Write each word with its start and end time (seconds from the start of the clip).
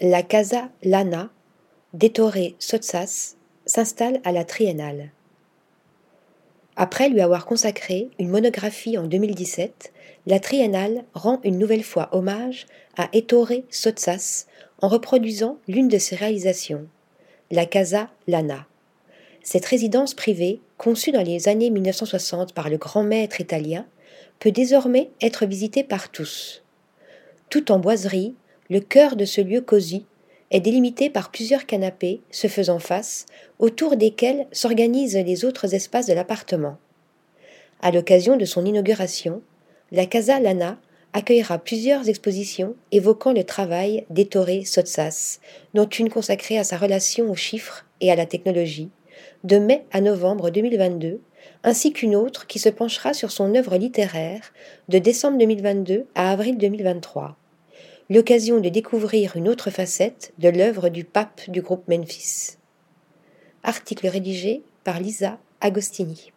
La 0.00 0.22
Casa 0.22 0.70
Lana 0.84 1.28
d'Ettore 1.92 2.54
Sottsass 2.60 3.36
s'installe 3.66 4.20
à 4.22 4.30
la 4.30 4.44
Triennale. 4.44 5.10
Après 6.76 7.08
lui 7.08 7.20
avoir 7.20 7.46
consacré 7.46 8.08
une 8.20 8.28
monographie 8.28 8.96
en 8.96 9.08
2017, 9.08 9.92
la 10.26 10.38
Triennale 10.38 11.02
rend 11.14 11.40
une 11.42 11.58
nouvelle 11.58 11.82
fois 11.82 12.10
hommage 12.12 12.68
à 12.96 13.08
Ettore 13.12 13.64
Sottsass 13.70 14.46
en 14.82 14.86
reproduisant 14.86 15.58
l'une 15.66 15.88
de 15.88 15.98
ses 15.98 16.14
réalisations, 16.14 16.86
la 17.50 17.66
Casa 17.66 18.08
Lana. 18.28 18.68
Cette 19.42 19.66
résidence 19.66 20.14
privée, 20.14 20.60
conçue 20.76 21.10
dans 21.10 21.24
les 21.24 21.48
années 21.48 21.70
1960 21.70 22.54
par 22.54 22.70
le 22.70 22.76
grand 22.76 23.02
maître 23.02 23.40
italien, 23.40 23.84
peut 24.38 24.52
désormais 24.52 25.10
être 25.20 25.44
visitée 25.44 25.82
par 25.82 26.12
tous. 26.12 26.62
Tout 27.50 27.72
en 27.72 27.80
boiserie, 27.80 28.36
le 28.70 28.80
cœur 28.80 29.16
de 29.16 29.24
ce 29.24 29.40
lieu 29.40 29.60
cosy 29.60 30.04
est 30.50 30.60
délimité 30.60 31.10
par 31.10 31.30
plusieurs 31.30 31.66
canapés 31.66 32.20
se 32.30 32.48
faisant 32.48 32.78
face, 32.78 33.26
autour 33.58 33.96
desquels 33.96 34.46
s'organisent 34.52 35.16
les 35.16 35.44
autres 35.44 35.74
espaces 35.74 36.06
de 36.06 36.12
l'appartement. 36.12 36.78
À 37.80 37.90
l'occasion 37.90 38.36
de 38.36 38.44
son 38.44 38.64
inauguration, 38.64 39.42
la 39.92 40.06
Casa 40.06 40.40
Lana 40.40 40.78
accueillera 41.12 41.58
plusieurs 41.58 42.08
expositions 42.08 42.74
évoquant 42.92 43.32
le 43.32 43.44
travail 43.44 44.04
d'Ettore 44.10 44.64
Sotsas, 44.64 45.38
dont 45.74 45.88
une 45.88 46.10
consacrée 46.10 46.58
à 46.58 46.64
sa 46.64 46.76
relation 46.76 47.30
aux 47.30 47.36
chiffres 47.36 47.86
et 48.00 48.12
à 48.12 48.16
la 48.16 48.26
technologie, 48.26 48.90
de 49.44 49.58
mai 49.58 49.84
à 49.92 50.00
novembre 50.00 50.50
2022, 50.50 51.20
ainsi 51.64 51.92
qu'une 51.92 52.16
autre 52.16 52.46
qui 52.46 52.58
se 52.58 52.68
penchera 52.68 53.14
sur 53.14 53.30
son 53.30 53.54
œuvre 53.54 53.76
littéraire 53.76 54.52
de 54.88 54.98
décembre 54.98 55.38
2022 55.38 56.06
à 56.14 56.30
avril 56.32 56.58
2023 56.58 57.36
l'occasion 58.10 58.60
de 58.60 58.68
découvrir 58.68 59.36
une 59.36 59.48
autre 59.48 59.70
facette 59.70 60.32
de 60.38 60.48
l'œuvre 60.48 60.88
du 60.88 61.04
pape 61.04 61.42
du 61.48 61.60
groupe 61.60 61.86
Memphis. 61.88 62.56
Article 63.62 64.08
rédigé 64.08 64.62
par 64.82 64.98
Lisa 64.98 65.38
Agostini. 65.60 66.32